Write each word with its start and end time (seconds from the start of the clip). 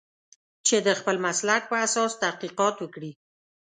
چې 0.67 0.75
د 0.85 0.87
خپل 0.99 1.15
مسلک 1.25 1.61
په 1.71 1.75
اساس 1.85 2.11
تحقیقات 2.23 2.75
وکړي. 2.79 3.11